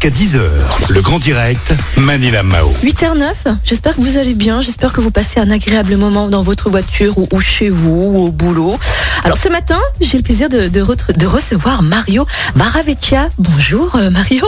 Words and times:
jusqu'à 0.00 0.10
10h. 0.10 0.40
Le 0.88 1.00
grand 1.02 1.18
direct, 1.18 1.74
Manila 1.96 2.42
Mao. 2.42 2.72
8h09, 2.82 3.56
j'espère 3.64 3.96
que 3.96 4.00
vous 4.00 4.16
allez 4.16 4.34
bien, 4.34 4.60
j'espère 4.60 4.92
que 4.92 5.00
vous 5.00 5.10
passez 5.10 5.40
un 5.40 5.50
agréable 5.50 5.96
moment 5.96 6.28
dans 6.28 6.42
votre 6.42 6.70
voiture 6.70 7.14
ou, 7.18 7.40
chez 7.40 7.68
vous 7.68 8.10
ou 8.14 8.26
au 8.26 8.32
boulot. 8.32 8.78
Alors 9.24 9.36
ce 9.36 9.48
matin, 9.48 9.78
j'ai 10.00 10.16
le 10.16 10.22
plaisir 10.22 10.48
de 10.48 11.26
recevoir 11.26 11.82
Mario 11.82 12.26
Baravecchia. 12.54 13.28
Bonjour 13.38 13.94
euh, 13.96 14.10
Mario, 14.10 14.46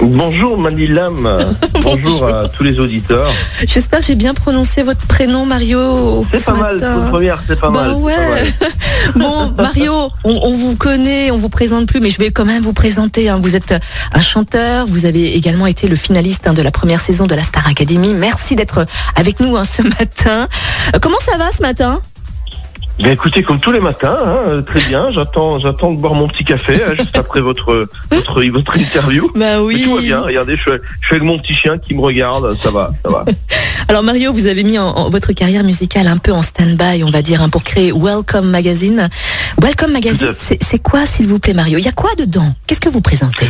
Bonjour 0.00 0.58
Manilam, 0.58 1.28
bonjour 1.82 2.26
à 2.26 2.48
tous 2.48 2.62
les 2.62 2.78
auditeurs. 2.78 3.28
j'espère 3.66 4.00
que 4.00 4.06
j'ai 4.06 4.14
bien 4.14 4.34
prononcé 4.34 4.82
votre 4.82 5.06
prénom 5.06 5.46
Mario 5.46 6.24
C'est 6.30 6.38
ce 6.38 6.44
pas 6.46 6.54
mal, 6.54 6.78
pour 6.78 7.08
première, 7.10 7.42
c'est 7.48 7.58
pas 7.58 7.70
Bah 7.70 7.84
mal. 7.84 7.94
c'est 7.96 8.02
ouais. 8.02 8.14
pas 8.14 8.28
mal. 8.30 8.46
Bon, 9.16 9.52
Mario, 9.56 10.10
on, 10.24 10.40
on 10.42 10.52
vous 10.54 10.74
connaît, 10.76 11.30
on 11.30 11.36
vous 11.38 11.48
présente 11.48 11.86
plus, 11.86 12.00
mais 12.00 12.10
je 12.10 12.18
vais 12.18 12.30
quand 12.30 12.44
même 12.44 12.62
vous 12.62 12.72
présenter. 12.72 13.28
hein. 13.28 13.38
Vous 13.40 13.54
êtes 13.56 13.74
un 14.12 14.20
chanteur, 14.20 14.86
vous 14.86 15.04
avez 15.06 15.36
également 15.36 15.66
été 15.66 15.86
le 15.88 15.96
finaliste 15.96 16.46
hein, 16.48 16.54
de 16.54 16.62
la 16.62 16.70
première 16.70 17.00
saison 17.00 17.26
de 17.26 17.34
la 17.34 17.42
Star 17.42 17.66
Academy. 17.68 18.14
Merci 18.14 18.56
d'être 18.56 18.84
avec 19.14 19.38
nous 19.40 19.56
hein, 19.56 19.64
ce 19.64 19.82
matin. 19.82 20.48
Euh, 20.94 20.98
Comment 21.00 21.18
ça 21.20 21.38
va 21.38 21.50
ce 21.52 21.62
matin? 21.62 22.00
Bien 22.98 23.10
écoutez, 23.12 23.42
comme 23.42 23.60
tous 23.60 23.72
les 23.72 23.80
matins, 23.80 24.16
hein, 24.24 24.36
euh, 24.48 24.62
très 24.62 24.80
bien, 24.80 25.10
j'attends 25.10 25.58
j'attends 25.58 25.92
de 25.92 25.98
boire 25.98 26.14
mon 26.14 26.26
petit 26.28 26.44
café 26.44 26.80
hein, 26.82 26.94
juste 26.98 27.16
après 27.16 27.42
votre, 27.42 27.88
votre, 28.10 28.42
votre 28.42 28.76
interview. 28.78 29.30
Bah 29.34 29.58
Mais 29.68 29.74
tout 29.82 29.94
va 29.96 30.00
bien, 30.00 30.20
regardez, 30.22 30.56
je 30.56 30.62
suis, 30.62 30.70
avec 31.10 31.22
mon 31.22 31.38
petit 31.38 31.52
chien 31.54 31.76
qui 31.76 31.94
me 31.94 32.00
regarde, 32.00 32.56
ça 32.58 32.70
va, 32.70 32.90
ça 33.04 33.10
va. 33.10 33.24
Alors 33.88 34.02
Mario, 34.02 34.32
vous 34.32 34.46
avez 34.46 34.64
mis 34.64 34.78
en, 34.78 34.86
en- 34.88 35.10
votre 35.10 35.32
carrière 35.34 35.62
musicale 35.62 36.06
un 36.08 36.16
peu 36.16 36.32
en 36.32 36.40
stand-by, 36.40 37.04
on 37.04 37.10
va 37.10 37.20
dire, 37.20 37.42
hein, 37.42 37.50
pour 37.50 37.62
créer 37.64 37.92
Welcome 37.92 38.48
Magazine. 38.48 39.10
Welcome 39.60 39.92
Magazine, 39.92 40.32
c'est 40.34 40.78
quoi, 40.78 41.04
s'il 41.04 41.26
vous 41.26 41.38
plaît, 41.38 41.54
Mario? 41.54 41.76
Il 41.78 41.84
y 41.84 41.88
a 41.88 41.92
quoi 41.92 42.10
dedans? 42.18 42.54
Qu'est-ce 42.66 42.80
que 42.80 42.88
vous 42.88 43.02
présentez? 43.02 43.46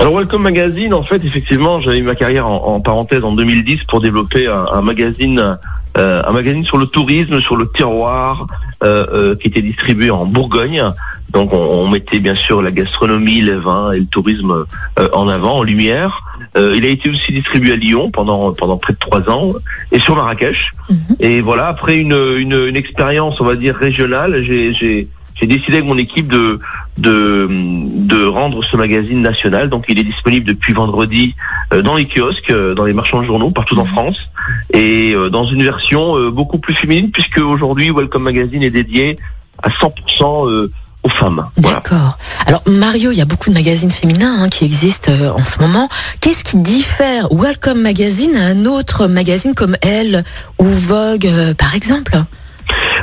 Alors 0.00 0.16
Welcome 0.16 0.42
Magazine, 0.42 0.92
en 0.92 1.02
fait, 1.04 1.24
effectivement, 1.24 1.80
j'avais 1.80 2.00
mis 2.00 2.06
ma 2.06 2.14
carrière 2.16 2.46
en, 2.48 2.74
en 2.74 2.80
parenthèse 2.80 3.24
en 3.24 3.32
2010 3.32 3.84
pour 3.84 4.00
développer 4.00 4.48
un, 4.48 4.66
un 4.72 4.82
magazine, 4.82 5.56
euh, 5.96 6.22
un 6.26 6.32
magazine 6.32 6.64
sur 6.64 6.78
le 6.78 6.86
tourisme, 6.86 7.40
sur 7.40 7.56
le 7.56 7.66
terroir, 7.66 8.46
euh, 8.82 9.06
euh, 9.12 9.36
qui 9.36 9.48
était 9.48 9.62
distribué 9.62 10.10
en 10.10 10.26
Bourgogne. 10.26 10.84
Donc 11.32 11.52
on, 11.52 11.56
on 11.56 11.88
mettait 11.88 12.20
bien 12.20 12.34
sûr 12.34 12.62
la 12.62 12.70
gastronomie, 12.70 13.40
les 13.40 13.56
vins 13.56 13.92
et 13.92 13.98
le 13.98 14.06
tourisme 14.06 14.64
euh, 14.98 15.08
en 15.12 15.28
avant, 15.28 15.58
en 15.58 15.62
lumière. 15.62 16.22
Euh, 16.56 16.74
il 16.76 16.84
a 16.84 16.88
été 16.88 17.10
aussi 17.10 17.32
distribué 17.32 17.72
à 17.72 17.76
Lyon 17.76 18.10
pendant 18.10 18.52
pendant 18.52 18.78
près 18.78 18.92
de 18.92 18.98
trois 18.98 19.28
ans 19.28 19.52
et 19.92 19.98
sur 19.98 20.16
Marrakech. 20.16 20.72
Mhm. 20.90 20.98
Et 21.20 21.40
voilà, 21.40 21.66
après 21.68 21.98
une, 21.98 22.16
une, 22.38 22.66
une 22.68 22.76
expérience, 22.76 23.40
on 23.40 23.44
va 23.44 23.56
dire 23.56 23.76
régionale, 23.76 24.42
j'ai 24.42 24.72
j'ai 24.72 25.08
j'ai 25.34 25.46
décidé 25.46 25.74
avec 25.74 25.86
mon 25.86 25.98
équipe 25.98 26.26
de, 26.28 26.58
de, 26.98 27.48
de 27.48 28.24
rendre 28.26 28.62
ce 28.62 28.76
magazine 28.76 29.22
national. 29.22 29.70
Donc 29.70 29.86
il 29.88 29.98
est 29.98 30.04
disponible 30.04 30.46
depuis 30.46 30.72
vendredi 30.72 31.34
euh, 31.72 31.82
dans 31.82 31.96
les 31.96 32.06
kiosques, 32.06 32.50
euh, 32.50 32.74
dans 32.74 32.84
les 32.84 32.92
marchands 32.92 33.20
de 33.20 33.26
journaux 33.26 33.50
partout 33.50 33.78
en 33.78 33.84
France, 33.84 34.28
et 34.72 35.14
euh, 35.14 35.30
dans 35.30 35.44
une 35.44 35.62
version 35.62 36.30
beaucoup 36.30 36.58
plus 36.58 36.74
féminine, 36.74 37.10
puisque 37.10 37.38
aujourd'hui 37.38 37.90
Welcome 37.90 38.24
Magazine 38.24 38.62
est 38.62 38.70
dédié 38.70 39.18
à 39.62 39.68
100% 39.68 40.48
euh, 40.48 40.70
aux 41.02 41.08
femmes. 41.08 41.46
Voilà. 41.56 41.76
D'accord. 41.78 42.18
Alors 42.46 42.62
Mario, 42.66 43.12
il 43.12 43.18
y 43.18 43.20
a 43.20 43.24
beaucoup 43.24 43.50
de 43.50 43.54
magazines 43.54 43.90
féminins 43.90 44.42
hein, 44.42 44.48
qui 44.48 44.64
existent 44.64 45.12
euh, 45.12 45.30
en 45.30 45.44
ce 45.44 45.58
moment. 45.58 45.88
Qu'est-ce 46.20 46.44
qui 46.44 46.56
diffère 46.56 47.28
Welcome 47.30 47.80
Magazine 47.80 48.34
à 48.36 48.46
un 48.46 48.66
autre 48.66 49.06
magazine 49.06 49.54
comme 49.54 49.76
Elle 49.82 50.24
ou 50.58 50.64
Vogue, 50.64 51.26
euh, 51.26 51.54
par 51.54 51.74
exemple? 51.74 52.16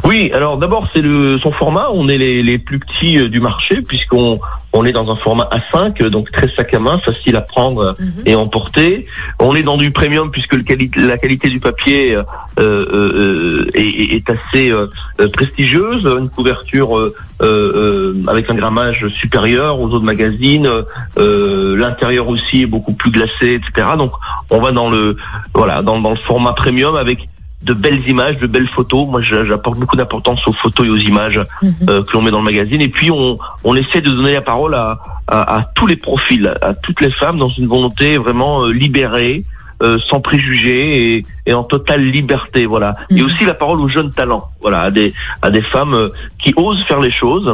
Oui, 0.03 0.31
alors 0.33 0.57
d'abord 0.57 0.87
c'est 0.93 1.01
le 1.01 1.37
son 1.39 1.51
format. 1.51 1.87
On 1.93 2.07
est 2.09 2.17
les, 2.17 2.43
les 2.43 2.57
plus 2.57 2.79
petits 2.79 3.17
euh, 3.19 3.29
du 3.29 3.39
marché 3.39 3.81
puisqu'on 3.81 4.39
on 4.73 4.85
est 4.85 4.91
dans 4.91 5.09
un 5.09 5.15
format 5.15 5.49
A5, 5.51 6.03
euh, 6.03 6.09
donc 6.09 6.31
très 6.31 6.49
sac 6.49 6.73
à 6.73 6.79
main, 6.79 6.99
facile 6.99 7.35
à 7.37 7.41
prendre 7.41 7.95
Mhm. 7.99 8.11
et 8.25 8.35
emporter. 8.35 9.05
On 9.39 9.55
est 9.55 9.63
dans 9.63 9.77
du 9.77 9.91
premium 9.91 10.31
puisque 10.31 10.53
le 10.53 10.63
quali- 10.63 10.91
la 10.97 11.17
qualité 11.17 11.49
du 11.49 11.59
papier 11.59 12.15
euh, 12.15 12.23
euh, 12.59 12.85
euh, 12.91 13.71
est, 13.73 14.29
assez 14.29 14.69
euh, 14.71 14.87
euh, 15.21 15.29
prestigieuse, 15.29 16.05
une 16.05 16.29
couverture 16.29 16.97
euh, 16.97 17.15
euh, 17.41 18.13
euh, 18.15 18.23
avec 18.27 18.49
un 18.49 18.55
grammage 18.55 19.07
supérieur 19.09 19.79
aux 19.79 19.87
autres 19.89 20.05
magazines. 20.05 20.69
Euh, 21.17 21.75
L'intérieur 21.77 22.27
aussi 22.29 22.63
est 22.63 22.65
beaucoup 22.67 22.93
plus 22.93 23.11
glacé, 23.11 23.53
etc. 23.55 23.87
Donc 23.97 24.11
on 24.49 24.59
va 24.59 24.71
dans 24.71 24.89
le 24.89 25.15
voilà 25.53 25.81
dans, 25.81 25.99
dans 25.99 26.11
le 26.11 26.15
format 26.17 26.53
premium 26.53 26.95
avec 26.95 27.27
de 27.65 27.73
belles 27.73 28.07
images, 28.07 28.37
de 28.37 28.47
belles 28.47 28.67
photos. 28.67 29.07
Moi, 29.07 29.21
j'a- 29.21 29.43
j'apporte 29.45 29.77
beaucoup 29.79 29.95
d'importance 29.95 30.47
aux 30.47 30.53
photos 30.53 30.85
et 30.87 30.89
aux 30.89 30.95
images 31.11 31.41
Mhm. 31.61 31.73
euh, 31.89 32.03
que 32.03 32.13
l'on 32.13 32.21
met 32.21 32.31
dans 32.31 32.39
le 32.39 32.45
magazine. 32.45 32.81
Et 32.81 32.89
puis, 32.89 33.09
on, 33.11 33.37
on 33.63 33.75
essaie 33.75 34.01
de 34.01 34.11
donner 34.11 34.33
la 34.33 34.41
parole 34.41 34.75
à, 34.75 34.99
à, 35.27 35.57
à 35.57 35.63
tous 35.63 35.87
les 35.87 35.95
profils, 35.97 36.53
à 36.61 36.73
toutes 36.73 37.01
les 37.01 37.09
femmes, 37.11 37.37
dans 37.37 37.49
une 37.49 37.67
volonté 37.67 38.17
vraiment 38.17 38.63
euh, 38.65 38.71
libérée, 38.71 39.43
euh, 39.83 39.97
sans 39.99 40.21
préjugés 40.21 41.15
et, 41.17 41.25
et 41.47 41.53
en 41.53 41.63
totale 41.63 42.01
liberté. 42.05 42.65
Voilà. 42.65 42.95
Et 43.09 43.15
Mhm. 43.21 43.25
aussi 43.25 43.43
la 43.45 43.53
parole 43.55 43.79
aux 43.81 43.89
jeunes 43.89 44.11
talents. 44.11 44.49
Voilà, 44.61 44.81
à 44.81 44.91
des 44.91 45.13
à 45.41 45.49
des 45.49 45.61
femmes 45.61 46.09
qui 46.39 46.53
osent 46.55 46.83
faire 46.83 47.01
les 47.01 47.11
choses. 47.11 47.49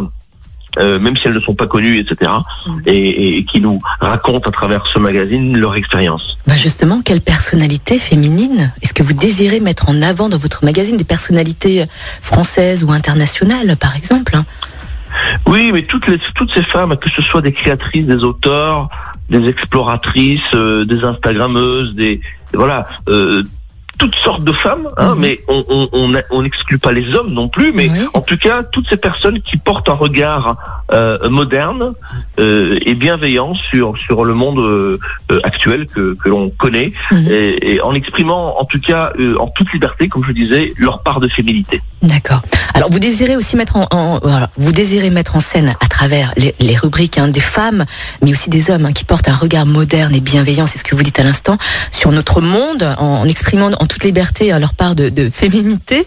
Euh, 0.78 1.00
même 1.00 1.16
si 1.18 1.28
elles 1.28 1.34
ne 1.34 1.40
sont 1.40 1.56
pas 1.56 1.68
connues, 1.68 1.98
etc., 2.00 2.32
Mhm. 2.68 2.82
et, 2.86 3.38
et 3.38 3.46
qui 3.46 3.60
nous 3.62 3.80
racontent 4.00 4.50
à 4.50 4.52
travers 4.54 4.86
ce 4.88 5.00
magazine 5.00 5.58
leur 5.58 5.76
expérience. 5.76 6.38
bah 6.48 6.56
Justement, 6.56 7.02
quelle 7.02 7.22
personnalité 7.22 7.98
féminine 7.98 8.72
est-ce 8.82 8.94
que 8.94 9.04
vous 9.04 9.14
désirez 9.14 9.60
mettre 9.60 9.90
en 9.90 10.02
avant 10.02 10.30
dans 10.30 10.38
votre 10.38 10.64
magazine 10.64 10.98
Des 10.98 11.04
personnalités 11.04 11.86
françaises 12.22 12.84
ou 12.84 12.92
internationales, 12.92 13.76
par 13.78 13.96
exemple 13.96 14.36
hein? 14.36 14.46
Oui, 15.46 15.72
mais 15.74 15.82
toutes 15.84 16.08
les 16.08 16.20
toutes 16.36 16.52
ces 16.54 16.62
femmes, 16.64 16.96
que 16.96 17.10
ce 17.10 17.22
soit 17.22 17.42
des 17.42 17.52
créatrices, 17.52 18.06
des 18.06 18.24
auteurs, 18.24 18.88
des 19.30 19.48
exploratrices, 19.50 20.42
euh, 20.54 20.86
des 20.86 21.04
instagrammeuses, 21.04 21.96
des 21.96 22.22
voilà, 22.54 22.88
euh, 23.10 23.44
toutes 24.02 24.16
sortes 24.16 24.44
de 24.44 24.52
femmes, 24.52 24.90
hein, 24.98 25.14
Mhm. 25.14 25.20
mais 25.22 25.40
on 25.48 25.64
on 25.70 25.88
on 25.94 26.16
a- 26.16 26.24
on 26.32 26.42
n'exclut 26.42 26.80
pas 26.80 26.92
les 26.92 27.14
hommes 27.14 27.32
non 27.32 27.48
plus, 27.50 27.72
mais 27.72 27.88
Oui. 27.88 28.00
en 28.16 28.22
tout 28.22 28.36
cas 28.36 28.64
toutes 28.64 28.90
ces 28.90 28.98
personnes 28.98 29.42
qui 29.42 29.58
portent 29.58 29.90
un 29.90 29.94
regard 29.94 30.56
euh, 30.94 31.30
moderne 31.30 31.94
euh, 32.40 32.78
et 32.86 32.94
bienveillant 32.96 33.54
sur 33.56 33.98
sur 33.98 34.26
le 34.26 34.34
monde 34.34 34.60
euh, 34.60 34.98
actuel 35.44 35.86
que 35.88 36.16
que 36.22 36.30
l'on 36.30 36.50
connaît, 36.50 36.94
Mhm. 37.12 37.28
et, 37.30 37.74
et 37.76 37.82
en 37.82 37.94
exprimant 37.94 38.60
en 38.60 38.66
tout 38.66 38.80
cas 38.80 39.14
en 39.40 39.48
toute 39.48 39.72
liberté, 39.74 40.08
comme 40.08 40.24
je 40.26 40.32
disais, 40.32 40.74
leur 40.78 41.04
part 41.04 41.20
de 41.20 41.28
féminité. 41.28 41.82
D'accord. 42.02 42.42
Alors 42.74 42.90
vous 42.90 43.00
désirez 43.00 43.36
aussi 43.36 43.56
mettre 43.56 43.76
en, 43.78 43.86
en- 43.92 44.20
voilà, 44.24 44.50
vous 44.58 44.72
désirez 44.72 45.10
mettre 45.10 45.36
en 45.36 45.40
scène 45.40 45.74
à 45.82 45.88
travers 45.88 46.34
les, 46.38 46.56
les 46.60 46.76
rubriques 46.76 47.18
hein, 47.20 47.28
des 47.28 47.40
femmes, 47.42 47.86
mais 48.24 48.32
aussi 48.32 48.50
des 48.50 48.72
hommes 48.72 48.86
hein, 48.86 48.92
qui 48.94 49.04
portent 49.04 49.30
un 49.30 49.36
regard 49.36 49.66
moderne 49.66 50.16
et 50.16 50.20
bienveillant, 50.22 50.66
c'est 50.68 50.78
ce 50.80 50.84
que 50.84 50.96
vous 50.96 51.04
dites 51.04 51.20
à 51.20 51.24
l'instant, 51.24 51.58
sur 51.92 52.12
notre 52.12 52.42
monde, 52.42 52.84
en, 52.98 53.22
en 53.22 53.26
exprimant 53.26 53.70
en 53.80 53.86
toute 53.86 54.04
liberté 54.04 54.52
hein, 54.52 54.60
leur 54.60 54.74
part 54.74 54.96
de, 54.96 55.10
de 55.10 55.30
féminité. 55.30 56.06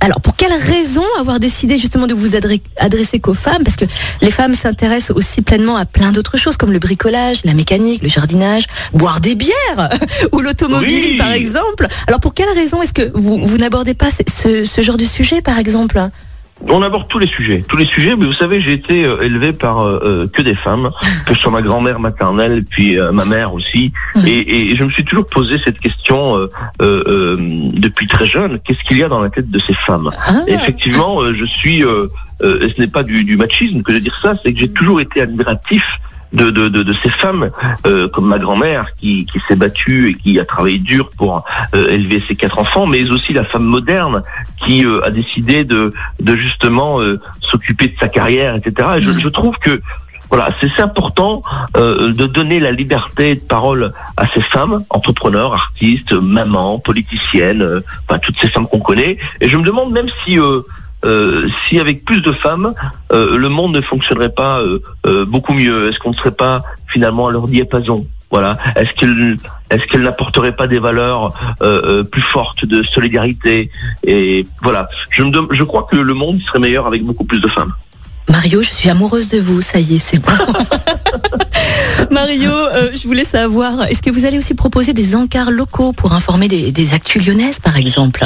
Alors 0.00 0.20
pour 0.20 0.36
quelle 0.36 0.52
raison 0.52 1.02
avoir 1.18 1.40
décidé 1.40 1.76
justement 1.76 2.06
de 2.06 2.14
vous 2.14 2.28
adre- 2.36 2.60
adresser 2.78 3.18
qu'aux 3.18 3.34
femmes? 3.34 3.64
Parce 3.64 3.76
que 3.76 3.84
les 4.22 4.30
femmes 4.30 4.54
s'intéressent 4.54 5.16
aussi 5.16 5.42
pleinement 5.42 5.76
à 5.76 5.84
plein 5.86 6.12
d'autres 6.12 6.36
choses 6.36 6.56
comme 6.56 6.72
le 6.72 6.78
bricolage, 6.78 7.38
la 7.44 7.52
mécanique, 7.52 8.02
le 8.02 8.08
jardinage, 8.08 8.64
boire 8.92 9.20
des 9.20 9.34
bières 9.34 9.90
ou 10.32 10.40
l'automobile 10.40 11.04
Oui. 11.12 11.16
par 11.18 11.32
exemple. 11.32 11.88
Alors 12.06 12.20
pour 12.20 12.32
quelle 12.34 12.48
raison 12.50 12.80
est-ce 12.80 12.92
que 12.92 13.10
vous, 13.14 13.44
vous 13.44 13.58
n'abordez 13.58 13.94
pas 13.94 14.08
ce 14.10 14.82
genre 14.82 14.96
de 14.96 15.04
sujet 15.04 15.42
par 15.42 15.58
exemple? 15.58 16.00
On 16.66 16.82
aborde 16.82 17.06
tous 17.08 17.18
les 17.20 17.26
sujets, 17.28 17.64
tous 17.68 17.76
les 17.76 17.86
sujets, 17.86 18.16
mais 18.16 18.26
vous 18.26 18.32
savez, 18.32 18.60
j'ai 18.60 18.72
été 18.72 19.04
euh, 19.04 19.20
élevé 19.22 19.52
par 19.52 19.80
euh, 19.80 20.00
euh, 20.02 20.26
que 20.26 20.42
des 20.42 20.56
femmes, 20.56 20.90
que 21.26 21.34
ce 21.34 21.40
soit 21.40 21.52
ma 21.52 21.62
grand-mère 21.62 22.00
maternelle, 22.00 22.64
puis 22.68 22.98
euh, 22.98 23.12
ma 23.12 23.24
mère 23.24 23.54
aussi, 23.54 23.92
et, 24.26 24.70
et 24.72 24.76
je 24.76 24.82
me 24.84 24.90
suis 24.90 25.04
toujours 25.04 25.26
posé 25.26 25.58
cette 25.64 25.78
question 25.78 26.36
euh, 26.36 26.50
euh, 26.82 27.04
euh, 27.06 27.36
depuis 27.72 28.06
très 28.08 28.26
jeune, 28.26 28.58
qu'est-ce 28.60 28.82
qu'il 28.84 28.98
y 28.98 29.04
a 29.04 29.08
dans 29.08 29.20
la 29.20 29.30
tête 29.30 29.48
de 29.50 29.58
ces 29.60 29.72
femmes? 29.74 30.10
Ah, 30.26 30.42
Et 30.48 30.52
Effectivement, 30.54 31.32
je 31.32 31.44
suis, 31.44 31.78
et 31.80 31.84
ce 32.42 32.80
n'est 32.80 32.88
pas 32.88 33.04
du, 33.04 33.22
du 33.24 33.36
machisme 33.36 33.82
que 33.82 33.92
de 33.92 34.00
dire 34.00 34.18
ça, 34.20 34.34
c'est 34.42 34.52
que 34.52 34.58
j'ai 34.58 34.68
toujours 34.72 35.00
été 35.00 35.20
admiratif 35.20 36.00
de, 36.32 36.50
de, 36.50 36.68
de, 36.68 36.82
de 36.82 36.92
ces 36.92 37.10
femmes, 37.10 37.50
euh, 37.86 38.08
comme 38.08 38.26
ma 38.26 38.38
grand-mère 38.38 38.86
qui, 38.98 39.26
qui 39.26 39.40
s'est 39.46 39.56
battue 39.56 40.10
et 40.10 40.14
qui 40.14 40.38
a 40.38 40.44
travaillé 40.44 40.78
dur 40.78 41.10
pour 41.16 41.44
euh, 41.74 41.88
élever 41.90 42.22
ses 42.26 42.36
quatre 42.36 42.58
enfants, 42.58 42.86
mais 42.86 43.10
aussi 43.10 43.32
la 43.32 43.44
femme 43.44 43.64
moderne 43.64 44.22
qui 44.58 44.84
euh, 44.84 45.04
a 45.04 45.10
décidé 45.10 45.64
de, 45.64 45.92
de 46.20 46.36
justement 46.36 47.00
euh, 47.00 47.20
s'occuper 47.40 47.88
de 47.88 47.98
sa 47.98 48.08
carrière, 48.08 48.54
etc. 48.56 48.88
Et 48.96 49.00
je, 49.02 49.12
je 49.12 49.28
trouve 49.28 49.58
que 49.58 49.80
voilà, 50.30 50.50
c'est 50.60 50.68
c'est 50.76 50.82
important 50.82 51.42
euh, 51.76 52.12
de 52.12 52.26
donner 52.26 52.60
la 52.60 52.70
liberté 52.70 53.34
de 53.34 53.40
parole 53.40 53.92
à 54.16 54.26
ces 54.28 54.42
femmes, 54.42 54.84
entrepreneurs, 54.90 55.54
artistes, 55.54 56.12
mamans, 56.12 56.78
politiciennes, 56.78 57.62
euh, 57.62 57.80
enfin, 58.06 58.18
toutes 58.18 58.38
ces 58.38 58.48
femmes 58.48 58.68
qu'on 58.68 58.80
connaît. 58.80 59.16
Et 59.40 59.48
je 59.48 59.56
me 59.56 59.62
demande 59.62 59.90
même 59.90 60.08
si 60.24 60.38
euh, 60.38 60.60
euh, 61.04 61.48
si 61.66 61.78
avec 61.78 62.04
plus 62.04 62.22
de 62.22 62.32
femmes, 62.32 62.74
euh, 63.12 63.36
le 63.36 63.48
monde 63.48 63.74
ne 63.74 63.80
fonctionnerait 63.80 64.32
pas 64.32 64.60
euh, 64.60 65.24
beaucoup 65.26 65.52
mieux 65.52 65.88
Est-ce 65.88 65.98
qu'on 65.98 66.10
ne 66.10 66.16
serait 66.16 66.32
pas 66.32 66.62
finalement 66.86 67.28
à 67.28 67.32
leur 67.32 67.48
diapason? 67.48 68.06
Voilà. 68.30 68.58
Est-ce 68.76 68.92
est-ce 69.70 69.86
qu'elles 69.86 70.02
n'apporteraient 70.02 70.56
pas 70.56 70.66
des 70.66 70.78
valeurs 70.78 71.32
plus 72.10 72.20
fortes 72.20 72.66
de 72.66 72.82
solidarité? 72.82 73.70
Et 74.04 74.46
voilà. 74.60 74.88
Je, 75.08 75.22
me 75.22 75.32
je 75.50 75.64
crois 75.64 75.86
que 75.90 75.96
le 75.96 76.14
monde 76.14 76.38
serait 76.40 76.58
meilleur 76.58 76.86
avec 76.86 77.04
beaucoup 77.04 77.24
plus 77.24 77.40
de 77.40 77.48
femmes. 77.48 77.72
Mario, 78.28 78.62
je 78.62 78.68
suis 78.70 78.90
amoureuse 78.90 79.28
de 79.28 79.38
vous, 79.38 79.60
ça 79.60 79.78
y 79.80 79.96
est, 79.96 79.98
c'est 79.98 80.18
bon. 80.18 80.32
Mario, 82.10 82.50
euh, 82.50 82.90
je 82.94 83.06
voulais 83.06 83.24
savoir, 83.24 83.86
est-ce 83.86 84.02
que 84.02 84.10
vous 84.10 84.24
allez 84.24 84.38
aussi 84.38 84.54
proposer 84.54 84.92
des 84.92 85.14
encarts 85.16 85.50
locaux 85.50 85.92
pour 85.92 86.12
informer 86.12 86.48
des, 86.48 86.70
des 86.72 86.94
actus 86.94 87.26
lyonnaises, 87.26 87.58
par 87.60 87.76
exemple? 87.76 88.24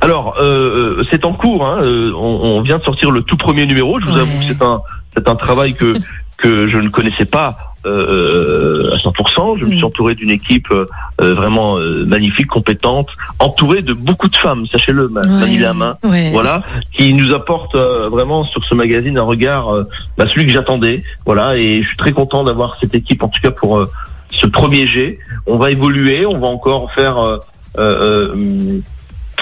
Alors, 0.00 0.36
euh, 0.40 0.98
euh, 0.98 1.04
c'est 1.10 1.24
en 1.24 1.32
cours. 1.32 1.66
hein, 1.66 1.78
on, 1.82 2.56
on 2.58 2.60
vient 2.62 2.78
de 2.78 2.84
sortir 2.84 3.10
le 3.10 3.22
tout 3.22 3.36
premier 3.36 3.66
numéro. 3.66 4.00
Je 4.00 4.06
vous 4.06 4.12
Ouais. 4.14 4.20
avoue 4.20 4.38
que 4.40 4.44
c'est 4.48 4.62
un, 4.62 4.80
c'est 5.16 5.28
un 5.28 5.36
travail 5.36 5.74
que 5.74 5.96
que 6.36 6.66
je 6.66 6.78
ne 6.78 6.88
connaissais 6.88 7.24
pas 7.24 7.73
euh, 7.86 8.92
à 8.92 8.96
100%. 8.96 9.58
Je 9.58 9.64
me 9.64 9.70
Mm. 9.70 9.74
suis 9.74 9.84
entouré 9.84 10.14
d'une 10.14 10.30
équipe 10.30 10.68
euh, 10.70 10.86
euh, 11.20 11.34
vraiment 11.34 11.78
euh, 11.78 12.04
magnifique, 12.06 12.46
compétente, 12.48 13.08
entourée 13.38 13.82
de 13.82 13.92
beaucoup 13.92 14.28
de 14.28 14.36
femmes. 14.36 14.66
Sachez-le, 14.66 15.08
ma 15.08 15.22
Fanny 15.22 15.58
Lamain. 15.58 15.96
Ouais. 16.04 16.30
Voilà, 16.32 16.62
qui 16.92 17.12
nous 17.14 17.34
apporte 17.34 17.74
euh, 17.74 18.08
vraiment 18.08 18.44
sur 18.44 18.64
ce 18.64 18.74
magazine 18.74 19.18
un 19.18 19.22
regard, 19.22 19.74
euh, 19.74 19.84
bah, 20.18 20.26
celui 20.28 20.46
que 20.46 20.52
j'attendais. 20.52 21.02
Voilà, 21.26 21.56
et 21.56 21.82
je 21.82 21.88
suis 21.88 21.96
très 21.96 22.12
content 22.12 22.44
d'avoir 22.44 22.76
cette 22.80 22.94
équipe, 22.94 23.22
en 23.22 23.28
tout 23.28 23.40
cas 23.40 23.50
pour 23.50 23.78
euh, 23.78 23.90
ce 24.30 24.46
premier 24.46 24.86
jet. 24.86 25.18
On 25.46 25.56
va 25.58 25.70
évoluer, 25.70 26.26
on 26.26 26.38
va 26.38 26.46
encore 26.48 26.92
faire. 26.92 27.18
euh, 27.18 27.38
euh, 27.76 28.28
euh, 28.36 28.78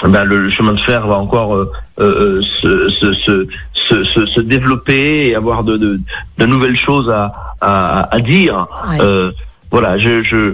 ben, 0.09 0.23
le, 0.23 0.49
chemin 0.49 0.73
de 0.73 0.79
fer 0.79 1.07
va 1.07 1.15
encore 1.17 1.55
euh, 1.55 1.71
euh, 1.99 2.41
se, 2.41 2.89
se, 2.89 3.13
se, 3.13 3.47
se, 4.03 4.25
se- 4.25 4.39
développer 4.41 5.27
et 5.27 5.35
avoir 5.35 5.63
de, 5.63 5.77
de, 5.77 5.99
de 6.37 6.45
nouvelles 6.45 6.75
choses 6.75 7.09
à, 7.09 7.33
à, 7.61 8.13
à 8.13 8.19
dire. 8.19 8.67
Ouais. 8.89 8.97
Euh, 9.01 9.31
voilà, 9.71 9.97
je, 9.97 10.21
je, 10.23 10.53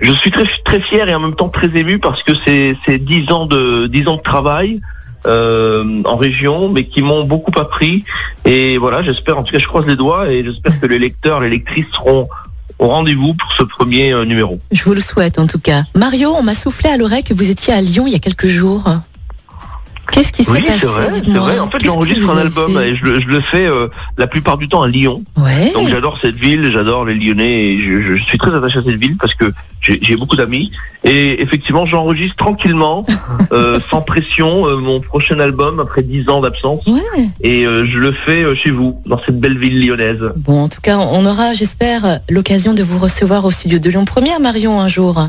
je 0.00 0.12
suis 0.12 0.30
très, 0.30 0.44
très 0.64 0.80
fier 0.80 1.08
et 1.08 1.14
en 1.14 1.20
même 1.20 1.34
temps 1.34 1.48
très 1.48 1.68
ému 1.74 1.98
parce 1.98 2.22
que 2.22 2.32
c'est 2.34 2.76
c'est 2.84 2.98
dix 2.98 3.30
ans 3.30 3.46
de 3.46 3.86
dix 3.86 4.08
ans 4.08 4.16
de 4.16 4.22
travail 4.22 4.80
euh, 5.26 6.02
en 6.04 6.16
région, 6.16 6.68
mais 6.68 6.84
qui 6.84 7.00
m'ont 7.02 7.24
beaucoup 7.24 7.56
appris. 7.58 8.04
Et 8.44 8.76
voilà, 8.78 9.02
j'espère, 9.02 9.38
en 9.38 9.44
tout 9.44 9.52
cas, 9.52 9.58
je 9.60 9.68
croise 9.68 9.86
les 9.86 9.96
doigts 9.96 10.30
et 10.30 10.44
j'espère 10.44 10.80
que 10.80 10.86
les 10.86 10.98
lecteurs, 10.98 11.40
les 11.40 11.48
lectrices 11.50 11.86
seront 11.92 12.28
au 12.82 12.88
rendez-vous 12.88 13.34
pour 13.34 13.52
ce 13.52 13.62
premier 13.62 14.12
euh, 14.12 14.24
numéro. 14.24 14.58
Je 14.72 14.82
vous 14.82 14.94
le 14.94 15.00
souhaite 15.00 15.38
en 15.38 15.46
tout 15.46 15.60
cas. 15.60 15.84
Mario, 15.94 16.34
on 16.36 16.42
m'a 16.42 16.54
soufflé 16.54 16.90
à 16.90 16.96
l'oreille 16.96 17.22
que 17.22 17.32
vous 17.32 17.48
étiez 17.48 17.72
à 17.72 17.80
Lyon 17.80 18.06
il 18.06 18.12
y 18.12 18.16
a 18.16 18.18
quelques 18.18 18.48
jours. 18.48 18.84
Qu'est-ce 20.10 20.32
qui 20.32 20.42
s'est 20.44 20.50
Oui, 20.50 20.62
passé 20.62 20.80
c'est 20.80 20.86
vrai, 20.86 21.06
c'est 21.14 21.22
Dites-moi. 21.22 21.40
vrai. 21.42 21.58
En 21.58 21.70
fait, 21.70 21.78
j'enregistre 21.84 22.28
un 22.30 22.38
album 22.38 22.78
et 22.80 22.96
je, 22.96 23.04
le- 23.04 23.20
je 23.20 23.28
le 23.28 23.40
fais 23.40 23.66
euh, 23.66 23.86
la 24.18 24.26
plupart 24.26 24.58
du 24.58 24.68
temps 24.68 24.82
à 24.82 24.88
Lyon. 24.88 25.22
Ouais. 25.36 25.70
Donc 25.72 25.88
j'adore 25.88 26.18
cette 26.20 26.34
ville, 26.36 26.70
j'adore 26.72 27.04
les 27.04 27.14
Lyonnais 27.14 27.66
et 27.74 27.78
je, 27.80 28.00
je 28.16 28.22
suis 28.22 28.36
très 28.36 28.54
attaché 28.54 28.80
à 28.80 28.82
cette 28.82 29.00
ville 29.00 29.16
parce 29.16 29.34
que 29.34 29.52
j'ai 29.80 30.16
beaucoup 30.16 30.36
d'amis. 30.36 30.70
Et 31.04 31.40
effectivement, 31.42 31.86
j'enregistre 31.86 32.36
tranquillement, 32.36 33.04
euh, 33.52 33.80
sans 33.90 34.00
pression, 34.02 34.66
euh, 34.68 34.76
mon 34.76 35.00
prochain 35.00 35.38
album 35.40 35.80
après 35.80 36.02
dix 36.02 36.28
ans 36.28 36.40
d'absence. 36.40 36.84
Ouais. 36.86 37.28
Et 37.40 37.64
je 37.64 37.98
le 37.98 38.12
fais 38.12 38.44
chez 38.54 38.70
vous, 38.70 39.00
dans 39.06 39.18
cette 39.24 39.40
belle 39.40 39.58
ville 39.58 39.84
lyonnaise. 39.86 40.32
Bon, 40.36 40.62
en 40.64 40.68
tout 40.68 40.80
cas, 40.80 40.98
on 40.98 41.24
aura, 41.26 41.52
j'espère, 41.52 42.20
l'occasion 42.28 42.74
de 42.74 42.82
vous 42.82 42.98
recevoir 42.98 43.44
au 43.44 43.50
studio 43.50 43.78
de 43.78 43.88
Lyon 43.90 44.04
Première, 44.04 44.40
Marion, 44.40 44.80
un 44.80 44.88
jour. 44.88 45.26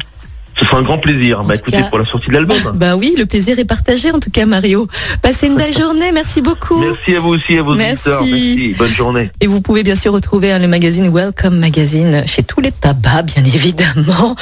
Ce 0.55 0.65
sera 0.65 0.77
un 0.77 0.83
grand 0.83 0.97
plaisir. 0.99 1.41
En 1.41 1.43
Bah 1.43 1.55
écoutez, 1.55 1.77
cas- 1.77 1.83
pour 1.89 1.99
la 1.99 2.05
sortie 2.05 2.27
de 2.29 2.33
l'album. 2.33 2.57
Bah 2.75 2.95
oui, 2.95 3.15
le 3.17 3.25
plaisir 3.25 3.57
est 3.59 3.65
partagé 3.65 4.11
en 4.11 4.19
tout 4.19 4.29
cas, 4.29 4.45
Mario. 4.45 4.87
Passez 5.21 5.47
une 5.47 5.55
belle 5.55 5.73
journée, 5.75 6.11
merci 6.13 6.41
beaucoup. 6.41 6.79
Merci 6.79 7.15
à 7.15 7.19
vous 7.19 7.29
aussi, 7.29 7.57
à 7.57 7.63
vos 7.63 7.75
Merci. 7.75 8.07
auditeurs. 8.09 8.21
Merci. 8.21 8.75
Bonne 8.77 8.93
journée. 8.93 9.31
Et 9.41 9.47
vous 9.47 9.61
pouvez 9.61 9.83
bien 9.83 9.95
sûr 9.95 10.13
retrouver 10.13 10.51
hein, 10.51 10.59
le 10.59 10.67
magazine 10.67 11.09
Welcome 11.13 11.57
Magazine 11.59 12.23
chez 12.27 12.43
tous 12.43 12.61
les 12.61 12.71
tabacs, 12.71 13.25
bien 13.35 13.43
évidemment. 13.45 14.35